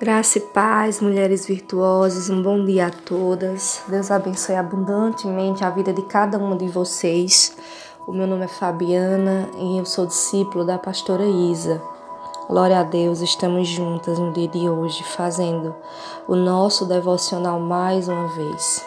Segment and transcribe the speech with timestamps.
[0.00, 3.82] Graça e paz, mulheres virtuosas, um bom dia a todas.
[3.86, 7.54] Deus abençoe abundantemente a vida de cada uma de vocês.
[8.06, 11.82] O meu nome é Fabiana e eu sou discípulo da pastora Isa.
[12.48, 15.76] Glória a Deus, estamos juntas no dia de hoje fazendo
[16.26, 18.82] o nosso devocional mais uma vez.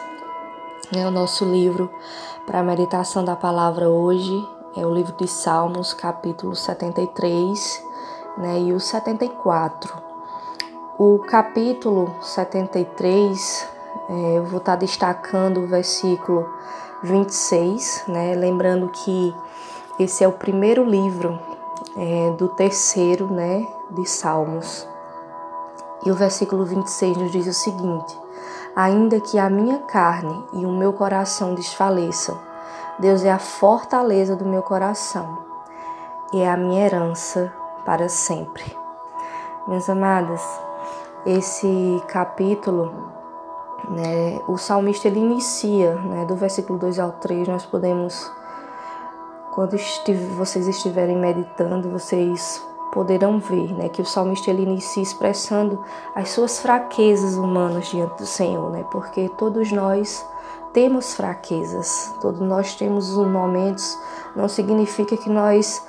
[0.96, 1.92] É o nosso livro
[2.48, 4.34] para a meditação da palavra hoje
[4.76, 7.84] é o livro de Salmos, capítulo 73,
[8.40, 10.03] né, e o 74.
[11.06, 13.68] O capítulo 73,
[14.10, 16.50] é, eu vou estar destacando o versículo
[17.04, 18.34] 26, né?
[18.36, 19.36] Lembrando que
[20.00, 21.38] esse é o primeiro livro
[21.98, 23.68] é, do terceiro, né?
[23.92, 24.88] De Salmos.
[26.06, 28.18] E o versículo 26 nos diz o seguinte:
[28.74, 32.40] Ainda que a minha carne e o meu coração desfaleçam,
[32.98, 35.40] Deus é a fortaleza do meu coração
[36.32, 37.52] e é a minha herança
[37.84, 38.64] para sempre.
[39.68, 40.42] Minhas amadas,
[41.26, 43.12] esse capítulo,
[43.90, 48.32] né, o salmista ele inicia, né, do versículo 2 ao 3, nós podemos,
[49.54, 49.78] quando
[50.38, 55.84] vocês estiverem meditando, vocês poderão ver, né, que o salmista ele inicia expressando
[56.16, 60.26] as suas fraquezas humanas diante do Senhor, né, porque todos nós
[60.74, 63.98] temos fraquezas, todos nós temos momentos,
[64.36, 65.86] não significa que nós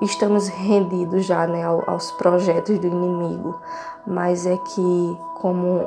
[0.00, 3.60] estamos rendidos já né, aos projetos do inimigo,
[4.06, 5.86] mas é que, como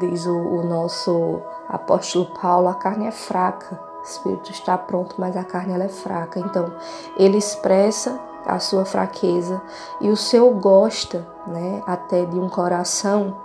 [0.00, 5.36] diz o, o nosso apóstolo Paulo, a carne é fraca, o espírito está pronto, mas
[5.36, 6.40] a carne ela é fraca.
[6.40, 6.72] Então,
[7.16, 9.62] ele expressa a sua fraqueza
[10.00, 13.36] e o seu gosta, né, até de um coração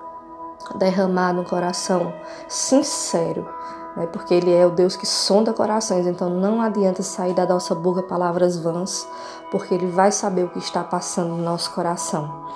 [0.75, 2.13] derramado, um coração
[2.47, 3.47] sincero,
[3.95, 6.05] né, porque ele é o Deus que sonda corações.
[6.05, 9.07] Então, não adianta sair da nossa boca palavras vãs,
[9.51, 12.47] porque ele vai saber o que está passando no nosso coração.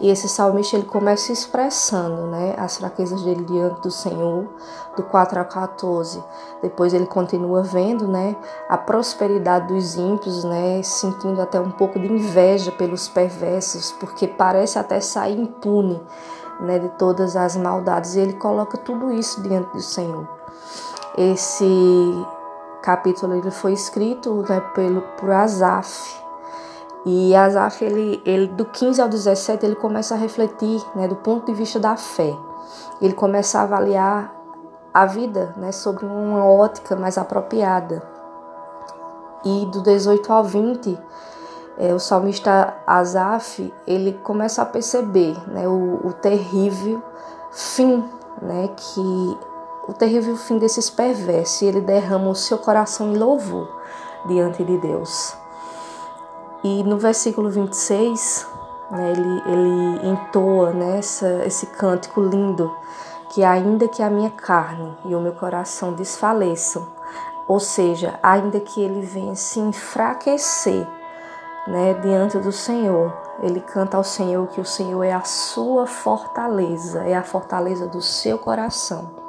[0.00, 4.48] E esse salmista ele começa expressando né, as fraquezas dele diante do Senhor,
[4.96, 6.22] do 4 ao 14.
[6.60, 8.36] Depois ele continua vendo né,
[8.68, 14.78] a prosperidade dos ímpios, né, sentindo até um pouco de inveja pelos perversos, porque parece
[14.78, 16.02] até sair impune
[16.60, 18.16] né, de todas as maldades.
[18.16, 20.43] E ele coloca tudo isso diante do Senhor.
[21.16, 22.26] Esse
[22.82, 26.24] capítulo ele foi escrito né, pelo, por Asaf,
[27.06, 31.44] e Asaf, ele, ele, do 15 ao 17, ele começa a refletir né, do ponto
[31.46, 32.34] de vista da fé.
[33.00, 34.34] Ele começa a avaliar
[34.92, 38.02] a vida né, sobre uma ótica mais apropriada.
[39.44, 40.98] E do 18 ao 20,
[41.76, 47.02] é, o salmista Asaf, ele começa a perceber né, o, o terrível
[47.50, 48.02] fim,
[48.40, 49.38] né, que
[49.86, 51.62] o terrível fim desses perversos.
[51.62, 53.68] E ele derrama o seu coração em louvor
[54.26, 55.36] diante de Deus.
[56.62, 58.46] E no versículo 26,
[58.90, 61.00] né, ele, ele entoa né,
[61.44, 62.74] esse cântico lindo,
[63.30, 66.86] que ainda que a minha carne e o meu coração desfaleçam,
[67.46, 70.86] ou seja, ainda que ele venha se enfraquecer
[71.66, 73.12] né, diante do Senhor,
[73.42, 78.00] ele canta ao Senhor que o Senhor é a sua fortaleza, é a fortaleza do
[78.00, 79.23] seu coração.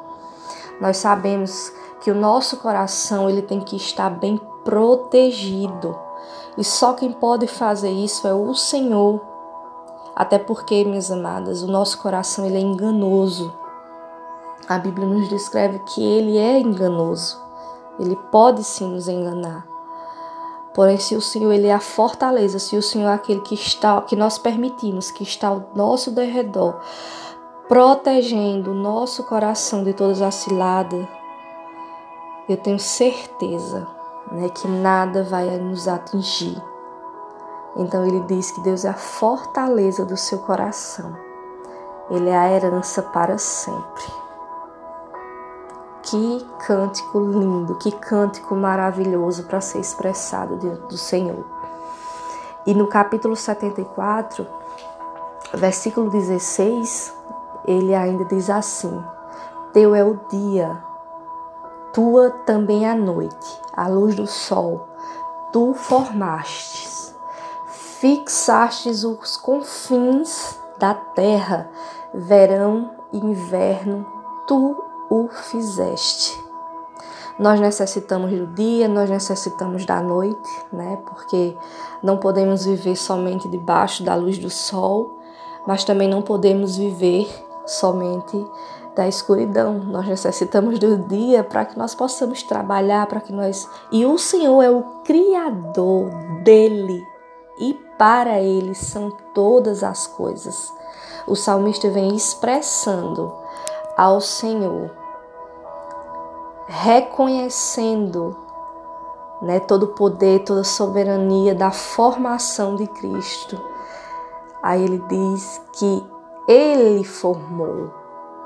[0.79, 1.71] Nós sabemos
[2.01, 6.05] que o nosso coração ele tem que estar bem protegido
[6.57, 9.19] e só quem pode fazer isso é o Senhor.
[10.15, 13.53] Até porque, minhas amadas, o nosso coração ele é enganoso.
[14.67, 17.37] A Bíblia nos descreve que ele é enganoso.
[17.99, 19.67] Ele pode sim nos enganar.
[20.73, 24.01] Porém, se o Senhor ele é a fortaleza, se o Senhor é aquele que está,
[24.01, 26.79] que nós permitimos, que está ao nosso derredor,
[27.67, 31.05] protegendo o nosso coração de todas as ciladas,
[32.47, 33.87] eu tenho certeza
[34.31, 36.61] né, que nada vai nos atingir.
[37.75, 41.15] Então ele diz que Deus é a fortaleza do seu coração.
[42.09, 44.03] Ele é a herança para sempre.
[46.03, 51.43] Que cântico lindo, que cântico maravilhoso para ser expressado diante do Senhor.
[52.65, 54.45] E no capítulo 74,
[55.53, 57.14] versículo 16,
[57.67, 59.03] ele ainda diz assim:
[59.73, 60.83] Teu é o dia,
[61.93, 64.87] tua também a noite, a luz do sol,
[65.51, 67.15] tu formastes,
[67.67, 71.69] fixastes os confins da terra,
[72.13, 74.05] verão e inverno,
[74.47, 74.75] tu
[75.09, 76.43] o fizeste.
[77.37, 80.97] Nós necessitamos do dia, nós necessitamos da noite, né?
[81.05, 81.57] Porque
[82.01, 85.19] não podemos viver somente debaixo da luz do sol,
[85.67, 88.45] mas também não podemos viver somente
[88.95, 89.79] da escuridão.
[89.79, 93.67] Nós necessitamos do dia para que nós possamos trabalhar, para que nós.
[93.91, 96.09] E o Senhor é o Criador
[96.43, 97.03] dele
[97.59, 100.73] e para ele são todas as coisas.
[101.27, 103.33] o salmista vem expressando
[103.97, 104.91] ao Senhor,
[106.67, 108.35] reconhecendo
[109.41, 113.59] né, todo o poder, toda a soberania da formação de Cristo.
[114.61, 116.14] Aí ele diz que
[116.47, 117.91] ele formou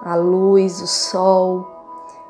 [0.04, 1.68] a luz, o sol,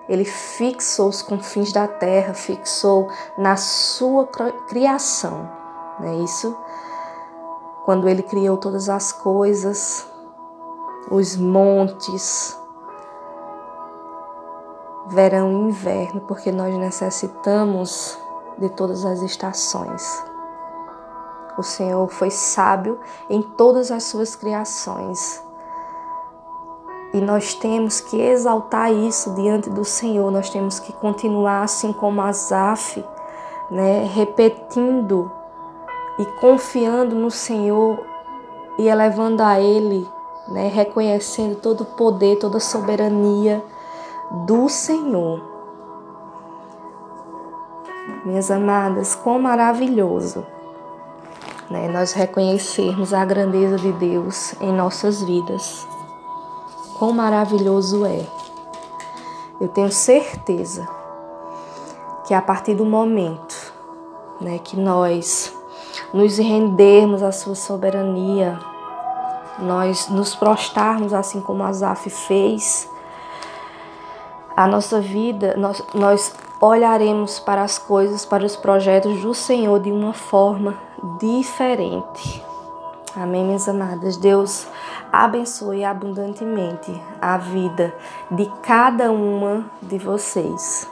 [0.08, 3.08] ele fixou os confins da terra, fixou
[3.38, 4.28] na sua
[4.68, 5.48] criação,
[6.00, 6.58] não é isso?
[7.86, 10.08] Quando ele criou todas as coisas,
[11.12, 12.58] os montes,
[15.08, 18.18] verão e inverno, porque nós necessitamos
[18.58, 20.24] de todas as estações.
[21.58, 23.00] O Senhor foi sábio
[23.30, 25.49] em todas as suas criações.
[27.14, 32.22] E nós temos que exaltar isso diante do Senhor, nós temos que continuar assim como
[32.22, 33.04] Asaf,
[33.72, 35.32] né, repetindo
[36.20, 38.00] e confiando no Senhor
[38.78, 40.08] e elevando a Ele,
[40.48, 43.64] né, reconhecendo todo o poder, toda a soberania
[44.46, 45.42] do Senhor.
[48.24, 50.46] Minhas amadas, quão maravilhoso
[51.70, 55.88] né, nós reconhecermos a grandeza de Deus em nossas vidas.
[57.00, 58.26] Quão maravilhoso é.
[59.62, 60.86] Eu tenho certeza
[62.28, 63.74] que a partir do momento
[64.42, 65.56] né, que nós
[66.14, 68.60] nos rendermos à sua soberania,
[69.60, 72.90] nós nos prostarmos assim como Asaf fez,
[74.56, 79.90] a nossa vida, nós, nós olharemos para as coisas, para os projetos do Senhor de
[79.90, 80.78] uma forma
[81.18, 82.49] diferente.
[83.16, 84.18] Amém, minhas amadas?
[84.18, 84.68] Deus
[85.12, 86.92] abençoe abundantemente
[87.22, 87.94] a vida
[88.32, 90.90] de cada uma de vocês.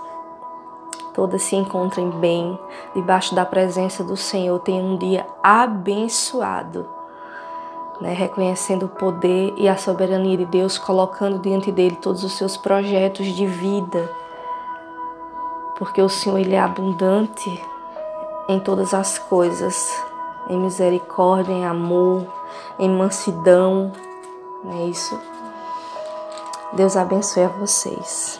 [1.13, 2.59] Todas se encontrem bem,
[2.95, 4.59] debaixo da presença do Senhor.
[4.59, 6.87] Tenham um dia abençoado,
[7.99, 8.13] né?
[8.13, 13.27] reconhecendo o poder e a soberania de Deus, colocando diante dele todos os seus projetos
[13.27, 14.09] de vida
[15.77, 17.63] porque o Senhor ele é abundante
[18.49, 19.93] em todas as coisas,
[20.49, 22.25] em misericórdia, em amor,
[22.79, 23.91] em mansidão,
[24.63, 25.19] não é isso?
[26.73, 28.39] Deus abençoe a vocês.